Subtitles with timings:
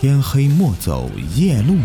[0.00, 1.84] 天黑莫走夜路远，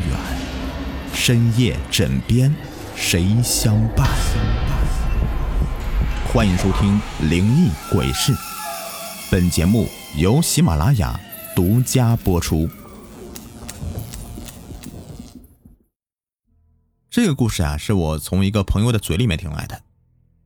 [1.16, 2.56] 深夜枕边
[2.96, 4.08] 谁相伴？
[6.32, 8.32] 欢迎收听《灵异鬼事》，
[9.32, 11.20] 本节目由喜马拉雅
[11.56, 12.70] 独家播出。
[17.10, 19.82] 这个故事啊，是我从一个朋友的嘴里面听来的。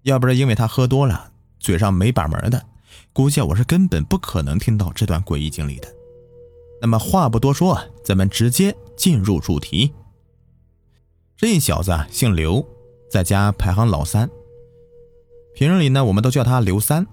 [0.04, 2.66] 要不是因为他喝多了，嘴上没把门的，
[3.12, 5.97] 估计我是根本不可能听到这段诡异经历的。
[6.82, 9.94] 那么话不多说，咱们直接进入主题。
[11.36, 12.66] 这小子，姓刘，
[13.10, 14.30] 在家排行老三。
[15.54, 17.08] 平日里呢，我们都叫他刘三。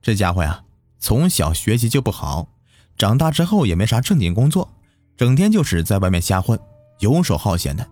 [0.00, 0.64] 这家伙呀，
[0.98, 2.48] 从小学习就不好，
[2.96, 4.68] 长大之后也没啥正经工作，
[5.16, 6.58] 整天就是在外面瞎混，
[7.00, 7.86] 游手好闲的。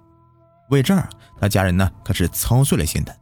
[0.70, 3.14] 为这儿，他家人呢可是操碎了心的。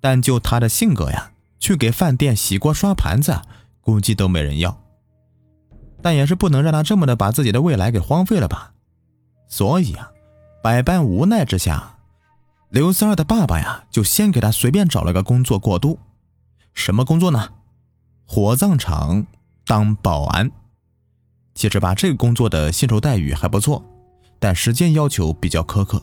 [0.00, 3.40] 但就他的性格呀，去给饭店洗锅刷盘子，
[3.80, 4.80] 估计都没人要。
[6.02, 8.72] 但也是不能让他这么的把自己的未来给荒废了吧，
[9.48, 10.10] 所以啊，
[10.62, 11.98] 百般无奈之下，
[12.70, 15.98] 刘三儿的爸爸呀就先给他随便找了个工作过渡。
[16.72, 17.48] 什么工作呢？
[18.26, 19.26] 火葬场
[19.66, 20.50] 当保安。
[21.54, 23.84] 其实吧，这个工作的薪酬待遇还不错，
[24.38, 26.00] 但时间要求比较苛刻。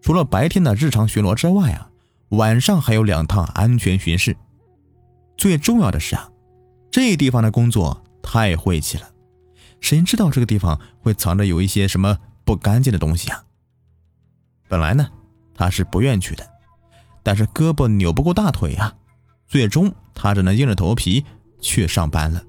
[0.00, 1.90] 除了白天的日常巡逻之外啊，
[2.30, 4.36] 晚上还有两趟安全巡视。
[5.36, 6.30] 最重要的是啊，
[6.90, 9.08] 这地方的工作太晦气了。
[9.80, 13.44] 谁知道这个地方会藏着有一些什么不干净的东西啊？
[14.68, 15.08] 本来呢，
[15.54, 16.46] 他是不愿去的，
[17.22, 18.94] 但是胳膊扭不过大腿呀，
[19.46, 21.24] 最终他只能硬着头皮
[21.60, 22.42] 去上班了。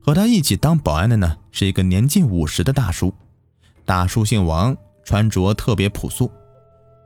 [0.00, 3.12] 和他一起当保安的呢，是一个年近五十的大叔。
[3.84, 6.30] 大叔姓王，穿着特别朴素，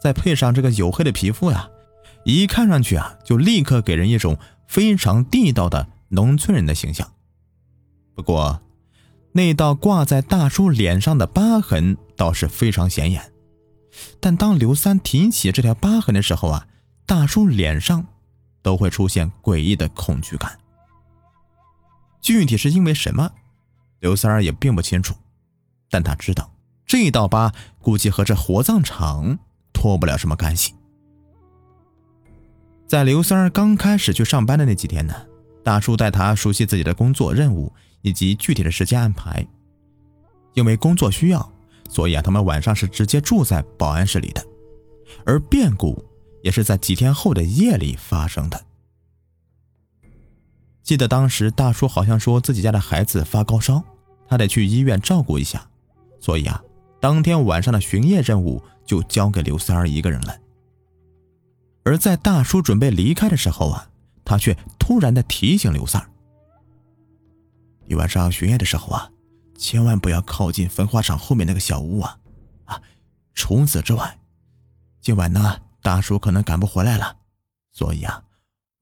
[0.02, 1.68] 再配上这个黝黑的皮肤呀，
[2.24, 7.10] 一看上去啊，就立刻给人一种非常地道的农村人的形象。
[8.20, 8.60] 不过，
[9.32, 13.32] 那道挂在大叔脸上的疤痕倒是非常显眼。
[14.20, 16.66] 但当刘三提起这条疤痕的时候啊，
[17.06, 18.06] 大叔脸上
[18.60, 20.58] 都会出现诡异的恐惧感。
[22.20, 23.32] 具体是因为什么，
[24.00, 25.14] 刘三儿也并不清楚。
[25.88, 26.52] 但他知道
[26.84, 29.38] 这道疤估计和这火葬场
[29.72, 30.74] 脱不了什么干系。
[32.86, 35.14] 在刘三儿刚开始去上班的那几天呢，
[35.64, 37.72] 大叔带他熟悉自己的工作任务。
[38.02, 39.46] 以及具体的时间安排，
[40.54, 41.52] 因为工作需要，
[41.88, 44.44] 所以啊，他们晚上是直接住在保安室里的。
[45.24, 46.04] 而变故
[46.42, 48.64] 也是在几天后的夜里发生的。
[50.82, 53.82] 记得当时大叔好像说自己家的孩子发高烧，
[54.28, 55.68] 他得去医院照顾一下，
[56.20, 56.62] 所以啊，
[57.00, 60.36] 当天晚上的巡夜任务就交给刘三儿一个人了。
[61.84, 63.88] 而在大叔准备离开的时候啊，
[64.24, 66.08] 他却突然的提醒刘三儿。
[67.90, 69.10] 你晚上巡夜的时候啊，
[69.58, 72.16] 千万不要靠近焚化厂后面那个小屋啊！
[72.66, 72.80] 啊，
[73.34, 74.20] 除此之外，
[75.00, 77.16] 今晚呢，大叔可能赶不回来了，
[77.72, 78.22] 所以啊，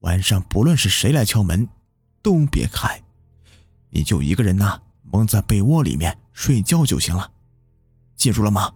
[0.01, 1.67] 晚上不论是谁来敲门，
[2.21, 3.01] 都别开，
[3.89, 7.31] 你就一个人呐，蒙在被窝里面睡觉就行了，
[8.15, 8.75] 记住了吗？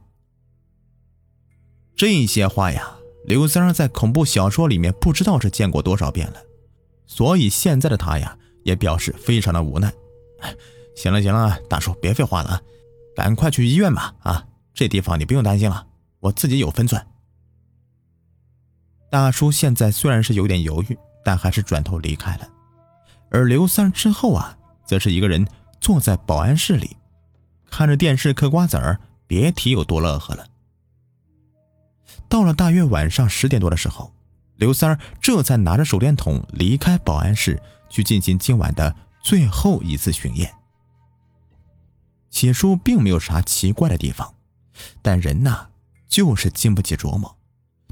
[1.95, 2.95] 这些话呀，
[3.27, 6.41] 刘三在恐怖小说里面不知道是见过多少遍了，
[7.05, 9.93] 所以现在的他呀，也表示非常的无奈。
[10.95, 12.61] 行了行了，大叔别废话了，
[13.15, 14.13] 赶快去医院吧！
[14.19, 15.87] 啊，这地方你不用担心了，
[16.19, 17.03] 我自己有分寸。
[19.09, 22.47] 大叔现在虽然是有点犹豫，但还是转头离开了。
[23.29, 25.47] 而刘三之后啊，则是一个人
[25.79, 26.95] 坐在保安室里，
[27.69, 30.45] 看着电视嗑瓜子儿，别提有多乐呵了。
[32.29, 34.13] 到了大约晚上十点多的时候，
[34.57, 38.95] 刘三这才拿着手电筒离开保安室，去进行今晚的。
[39.23, 40.53] 最后一次巡夜，
[42.29, 44.35] 起初并没有啥奇怪的地方，
[45.01, 45.69] 但人呐
[46.09, 47.33] 就是经不起琢磨，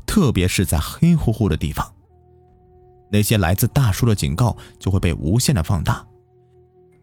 [0.05, 1.95] 特别是在黑乎乎的地方，
[3.09, 6.05] 那些来自大叔的警告就会被无限的放大，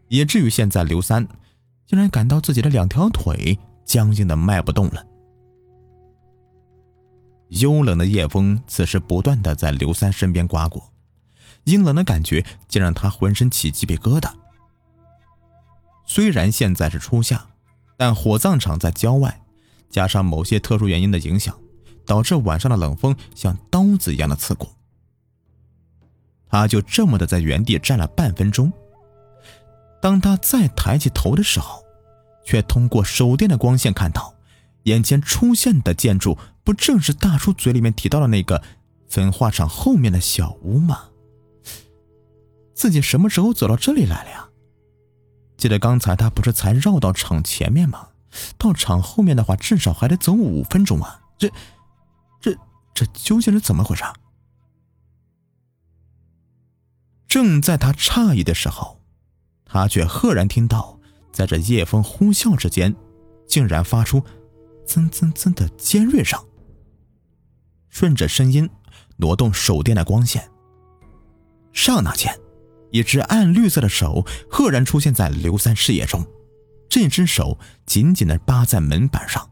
[0.09, 1.27] 以至于现在刘三
[1.87, 5.03] 竟然感到自己的两条腿僵硬的迈不动了。
[7.47, 10.93] 幽冷的夜风此时不断的在刘三身边刮过。
[11.69, 14.31] 阴冷的感觉竟让他浑身起鸡皮疙瘩。
[16.05, 17.45] 虽然现在是初夏，
[17.95, 19.41] 但火葬场在郊外，
[19.89, 21.55] 加上某些特殊原因的影响，
[22.05, 24.67] 导致晚上的冷风像刀子一样的刺骨。
[26.49, 28.73] 他就这么的在原地站了半分钟。
[30.01, 31.83] 当他再抬起头的时候，
[32.43, 34.33] 却通过手电的光线看到，
[34.83, 38.63] 眼前出现的建筑不正是大叔嘴里面提到的那个
[39.07, 41.08] 焚化厂后面的小屋吗？
[42.79, 44.47] 自己什么时候走到这里来了呀？
[45.57, 48.07] 记得刚才他不是才绕到场前面吗？
[48.57, 51.19] 到场后面的话，至少还得走五分钟啊！
[51.37, 51.51] 这、
[52.39, 52.55] 这、
[52.93, 54.05] 这究竟是怎么回事？
[57.27, 59.01] 正在他诧异的时候，
[59.65, 60.97] 他却赫然听到，
[61.33, 62.95] 在这夜风呼啸之间，
[63.45, 64.23] 竟然发出
[64.87, 66.41] “噌噌噌”的尖锐声。
[67.89, 68.69] 顺着声音
[69.17, 70.49] 挪动手电的光线，
[71.73, 72.39] 刹那间，
[72.91, 76.25] 一只暗绿色的手赫然出现在刘三视野中。
[76.89, 79.51] 这只手紧紧地扒在门板上，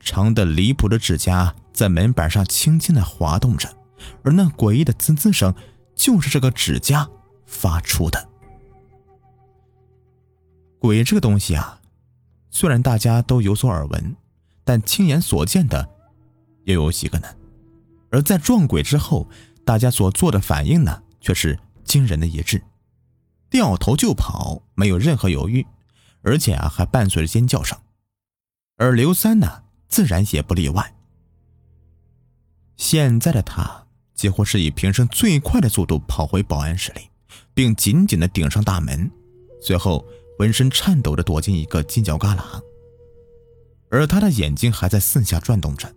[0.00, 3.74] 长的离谱的指甲在门板上轻轻地滑动着，
[4.22, 5.54] 而那诡异的滋滋声
[5.94, 7.08] 就是这个指甲
[7.46, 8.28] 发出的。
[10.78, 11.80] 鬼这个东西啊，
[12.50, 14.14] 虽然大家都有所耳闻，
[14.62, 15.88] 但亲眼所见的
[16.64, 17.28] 又有几个呢？
[18.10, 19.26] 而在撞鬼之后，
[19.64, 21.58] 大家所做的反应呢，却是
[21.92, 22.62] 惊人的一致，
[23.50, 25.66] 掉头就跑，没有任何犹豫。
[26.22, 27.78] 而且啊，还伴随着尖叫声，
[28.78, 30.94] 而刘三呢，自然也不例外。
[32.78, 37.10] 现在的他几乎是以平生最快的速度跑回保安室里，
[37.52, 39.10] 并紧紧的顶上大门，
[39.60, 40.02] 随后
[40.38, 42.58] 浑身颤抖的躲进一个犄角旮旯。
[43.90, 45.94] 而他的眼睛还在四下转动着，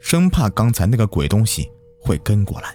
[0.00, 1.70] 生怕刚才那个鬼东西
[2.00, 2.74] 会跟过来。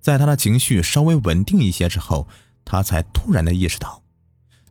[0.00, 2.26] 在他的情绪稍微稳定一些之后，
[2.64, 4.02] 他才突然的意识到。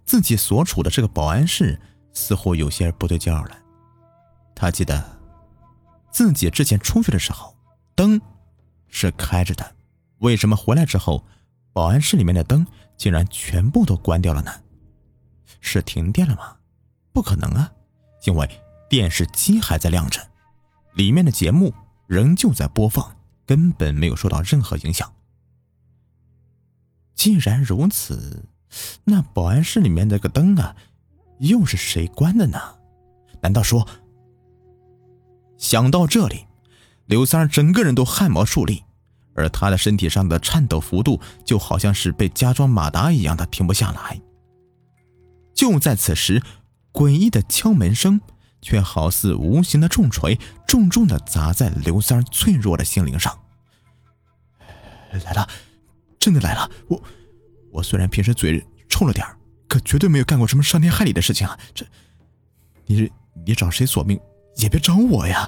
[0.05, 1.79] 自己所处的这个保安室
[2.13, 3.57] 似乎有些不对劲儿了。
[4.55, 5.19] 他记得
[6.11, 7.55] 自己之前出去的时候
[7.93, 8.19] 灯
[8.87, 9.75] 是开着的，
[10.17, 11.23] 为什么回来之后
[11.71, 12.65] 保安室里面的灯
[12.97, 14.51] 竟然全部都关掉了呢？
[15.61, 16.57] 是停电了吗？
[17.13, 17.71] 不可能啊，
[18.25, 18.49] 因为
[18.89, 20.19] 电视机还在亮着，
[20.93, 21.71] 里面的节目
[22.07, 23.15] 仍旧在播放，
[23.45, 25.13] 根本没有受到任何影响。
[27.19, 28.45] 既然如此。
[29.03, 30.73] 那保安室里面那个灯啊，
[31.39, 32.57] 又是谁关的呢？
[33.41, 33.85] 难道说……
[35.57, 36.45] 想到这里，
[37.07, 38.85] 刘三整个人都汗毛竖立，
[39.35, 44.21] 而他的身体上的颤抖幅度就好像是被加装马达一样的停不下来。
[45.53, 46.41] 就在此时，
[46.93, 48.21] 诡异的敲门声
[48.61, 53.37] 却好似无形的重锤，重重的砸在刘三脆弱的心灵上。
[55.11, 55.49] 来了，
[56.19, 56.69] 真的来了！
[56.87, 57.01] 我。
[57.71, 59.23] 我虽然平时嘴臭了点
[59.67, 61.55] 可绝对没有干过什么伤天害理的事情啊！
[61.71, 61.85] 这，
[62.87, 63.07] 你
[63.45, 64.19] 你找谁索命
[64.55, 65.47] 也别找我呀！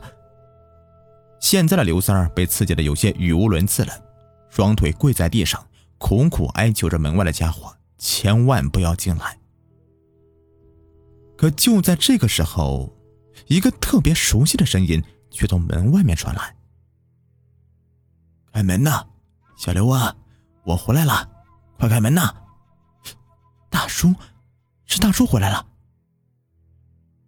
[1.40, 4.06] 现在的刘三儿被刺激的有些语无伦次了，
[4.52, 9.40] 双腿跪在地上，苦苦哀求着门外的家伙千万不要进来。
[11.36, 12.96] 可就在这个时候，
[13.48, 16.56] 一个特别熟悉的声音却从门外面传来
[18.54, 19.08] ：“开门呐，
[19.58, 20.16] 小刘啊，
[20.64, 21.30] 我回来了。”
[21.80, 22.32] 快开门呐！
[23.70, 24.14] 大叔，
[24.86, 25.66] 是大叔回来了。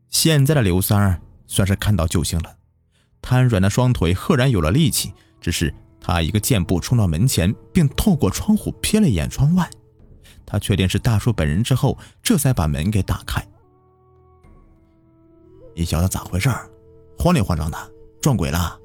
[0.09, 2.55] 现在的刘三儿算是看到救星了，
[3.19, 5.13] 瘫软的双腿赫然有了力气。
[5.41, 9.69] 只是他一个箭步冲到门前，并透过窗户瞥了一眼窗外。
[10.45, 13.45] 他确定是大叔本人之后，这才把门给打开。
[15.75, 16.49] 你小子咋回事？
[17.17, 17.91] 慌里慌张的，
[18.21, 18.79] 撞鬼了？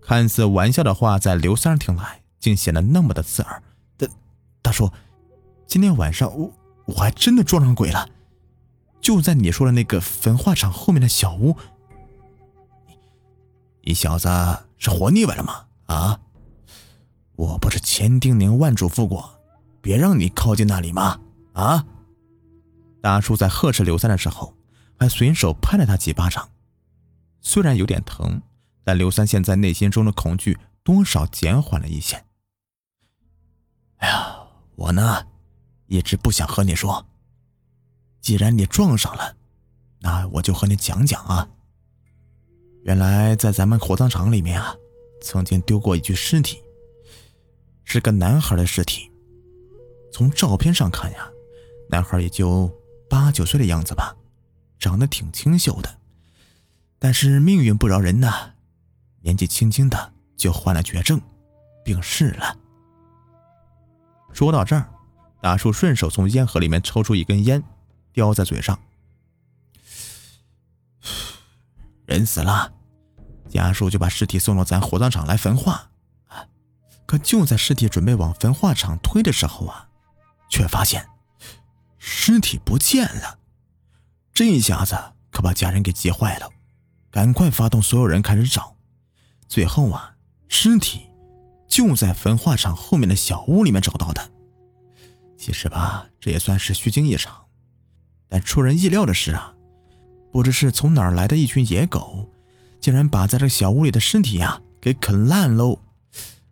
[0.00, 3.62] 看似玩笑的话，在刘三听来，竟显得那么的刺耳。
[4.60, 4.90] 大叔，
[5.66, 6.52] 今天晚上我
[6.86, 8.08] 我还真的撞上鬼了，
[9.00, 11.56] 就在你说的那个焚化厂后面的小屋。
[12.86, 12.94] 你
[13.82, 14.28] 你小子
[14.78, 15.66] 是活腻歪了吗？
[15.86, 16.20] 啊！
[17.34, 19.40] 我不是千叮咛万嘱咐过，
[19.80, 21.20] 别让你靠近那里吗？
[21.54, 21.84] 啊！
[23.00, 24.56] 大叔在呵斥刘三的时候，
[24.98, 26.48] 还随手拍了他几巴掌，
[27.40, 28.42] 虽然有点疼，
[28.84, 32.24] 但刘三现在内心中的恐惧多少减缓了一些。
[34.02, 34.36] 哎呀！
[34.74, 35.24] 我呢，
[35.86, 37.06] 一直不想和你说。
[38.20, 39.36] 既然你撞上了，
[40.00, 41.48] 那我就和你讲讲啊。
[42.82, 44.74] 原来在咱们火葬场里面啊，
[45.20, 46.60] 曾经丢过一具尸体，
[47.84, 49.08] 是个男孩的尸体。
[50.12, 51.30] 从照片上看呀，
[51.88, 52.68] 男孩也就
[53.08, 54.16] 八九岁的样子吧，
[54.80, 55.88] 长得挺清秀的。
[56.98, 58.54] 但是命运不饶人呐，
[59.20, 61.20] 年纪轻轻的就患了绝症，
[61.84, 62.58] 病逝了。
[64.32, 64.88] 说到这儿，
[65.40, 67.62] 大叔顺手从烟盒里面抽出一根烟，
[68.12, 68.78] 叼在嘴上。
[72.06, 72.72] 人死了，
[73.48, 75.90] 家属就把尸体送到咱火葬场来焚化。
[77.04, 79.88] 可就在尸体准备往焚化场推的时候啊，
[80.48, 81.06] 却发现
[81.98, 83.38] 尸体不见了。
[84.32, 84.96] 这一下子
[85.30, 86.48] 可把家人给急坏了，
[87.10, 88.76] 赶快发动所有人开始找。
[89.46, 90.16] 最后啊，
[90.48, 91.11] 尸体。
[91.72, 94.30] 就在焚化厂后面的小屋里面找到的，
[95.38, 97.46] 其实吧，这也算是虚惊一场。
[98.28, 99.54] 但出人意料的是啊，
[100.30, 102.28] 不知是从哪儿来的一群野狗，
[102.78, 105.80] 竟然把在这小屋里的尸体呀给啃烂喽！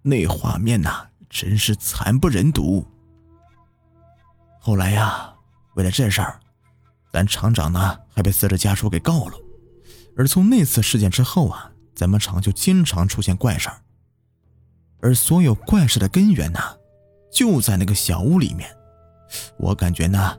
[0.00, 2.82] 那画面呐，真是惨不忍睹。
[4.58, 5.34] 后来呀，
[5.74, 6.40] 为了这事儿，
[7.12, 9.34] 咱厂长呢还被死者家属给告了。
[10.16, 13.82] 而从那次事件之后啊，咱们厂就经常出现怪事儿。
[15.02, 16.60] 而所有怪事的根源呢，
[17.32, 18.70] 就在那个小屋里面。
[19.56, 20.36] 我感觉呢。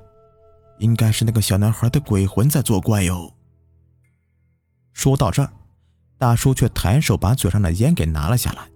[0.77, 3.31] 应该是那个小男孩的鬼魂在作怪哟。
[4.93, 5.53] 说到这儿，
[6.17, 8.67] 大叔却抬手把嘴上的烟给拿了下来。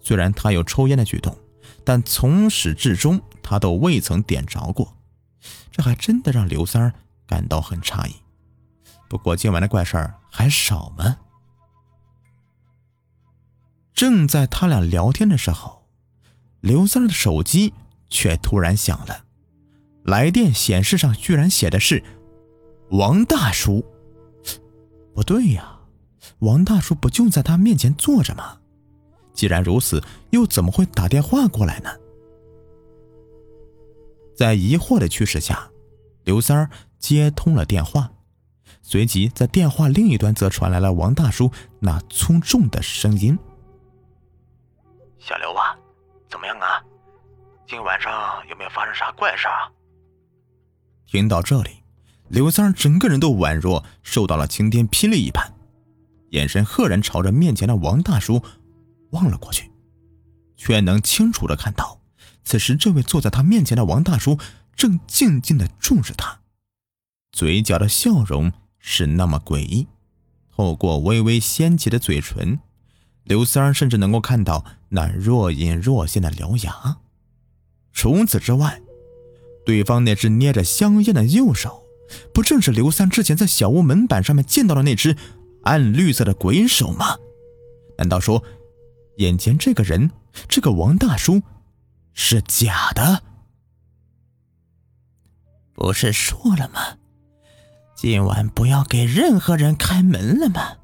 [0.00, 1.34] 虽然他有抽烟的举动，
[1.82, 4.94] 但从始至终他都未曾点着过，
[5.70, 6.92] 这还真的让刘三儿
[7.26, 8.14] 感到很诧异。
[9.08, 11.16] 不过今晚的怪事儿还少吗？
[13.94, 15.86] 正在他俩聊天的时候，
[16.60, 17.72] 刘三的手机
[18.08, 19.24] 却突然响了。
[20.02, 22.02] 来电显示上居然写的是
[22.90, 23.84] 王大叔，
[25.14, 25.78] 不对呀，
[26.40, 28.58] 王大叔不就在他面前坐着吗？
[29.32, 31.90] 既然如此，又怎么会打电话过来呢？
[34.36, 35.70] 在疑惑的驱使下，
[36.24, 38.12] 刘三接通了电话，
[38.82, 43.38] 随即在电话另一端则传来了王大叔那粗重的声音
[45.26, 45.74] ：“小刘啊，
[46.28, 46.84] 怎么样啊？
[47.66, 49.72] 今晚上有没有发生啥怪事啊？”
[51.08, 51.82] 听到这里，
[52.28, 55.54] 刘三整个人都宛若受到了晴天霹雳一般，
[56.32, 58.42] 眼神赫然朝着面前的王大叔
[59.12, 59.72] 望了过去，
[60.58, 61.98] 却能清楚的看到，
[62.44, 64.38] 此时这位坐在他面前的王大叔
[64.76, 66.38] 正静静的注视他，
[67.32, 69.88] 嘴角的笑容是那么诡异，
[70.54, 72.60] 透过微微掀起的嘴唇，
[73.24, 76.98] 刘三甚至能够看到那若隐若现的獠牙。
[77.92, 78.80] 除此之外，
[79.64, 81.84] 对方那只捏着香烟的右手，
[82.32, 85.16] 不正是刘三之前在小屋门板上面见到的那只
[85.62, 87.16] 暗绿色的鬼手吗？
[87.96, 88.42] 难道说，
[89.16, 90.10] 眼前这个人，
[90.48, 91.42] 这个王大叔，
[92.12, 93.22] 是假的？
[95.72, 96.98] 不是说了吗？
[97.96, 100.76] 今晚不要给任何人开门了吗？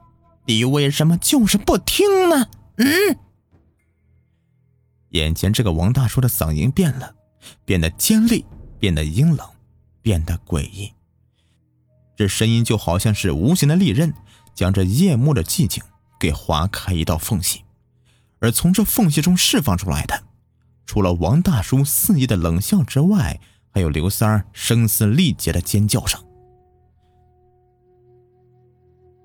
[0.51, 2.49] 你为什么就是不听呢？
[2.79, 3.17] 嗯。
[5.11, 7.15] 眼前这个王大叔的嗓音变了，
[7.65, 8.45] 变得尖利。
[8.81, 9.47] 变得阴冷，
[10.01, 10.91] 变得诡异。
[12.17, 14.15] 这声音就好像是无形的利刃，
[14.55, 15.85] 将这夜幕的寂静
[16.19, 17.63] 给划开一道缝隙。
[18.39, 20.25] 而从这缝隙中释放出来的，
[20.87, 23.39] 除了王大叔肆意的冷笑之外，
[23.71, 26.19] 还有刘三儿声嘶力竭的尖叫声。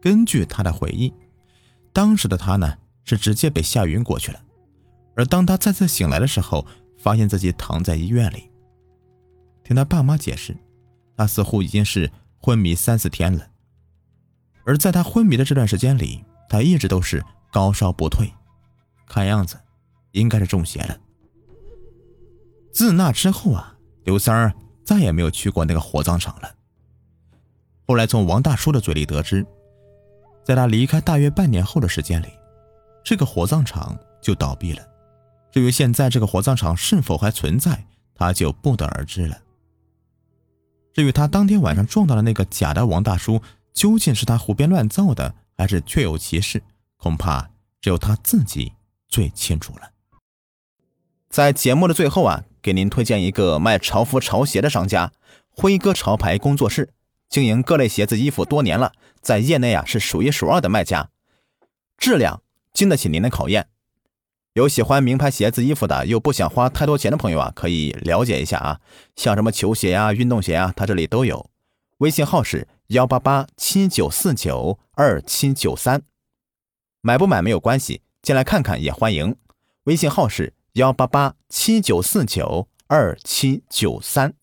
[0.05, 1.12] 根据他的回忆，
[1.91, 4.39] 当时的他呢是直接被吓晕过去了。
[5.15, 6.63] 而当他再次醒来的时候，
[7.00, 8.51] 发现自己躺在医院里。
[9.63, 10.55] 听他爸妈解释，
[11.17, 13.47] 他似乎已经是昏迷三四天了。
[14.63, 18.31] 而在他昏迷的这段时间里，他一直都是高烧不退，
[19.07, 19.57] 看样子
[20.12, 20.95] 应该是中邪了。
[22.71, 26.55] 自那之后啊，刘三儿再也没有去过那个火葬场了。
[27.88, 29.43] 后来从王大叔的嘴里得知，
[30.45, 32.27] 在他离开大约半年后的时间里，
[33.03, 34.87] 这个火葬场就倒闭了。
[35.51, 39.37] 至于现在这个火葬场是否还存在，他就不得而知了。
[40.93, 43.41] 至于他当天晚上撞到的那个假的王大叔，
[43.73, 46.61] 究竟是他胡编乱造的，还是确有其事，
[46.97, 47.49] 恐怕
[47.81, 48.73] 只有他自己
[49.07, 49.89] 最清楚了。
[51.27, 55.11] 在节目的最后啊，给您推荐一个卖潮服潮鞋的商家——
[55.49, 56.93] 辉哥潮牌工作室，
[57.29, 61.10] 经营各类鞋子衣服多年了，在业内啊是数一数二的卖家，
[61.98, 62.41] 质量
[62.74, 63.67] 经得起您的考验。
[64.53, 68.79] 有喜欢名牌鞋子、衣服的，又不想花太多钱的朋友啊，可以了解一下啊。
[69.15, 71.50] 像什么球鞋呀、运动鞋啊，他这里都有。
[71.98, 76.03] 微信号是幺八八七九四九二七九三，
[77.01, 79.36] 买不买没有关系，进来看看也欢迎。
[79.84, 84.36] 微信号是幺八八七九四九二七九三。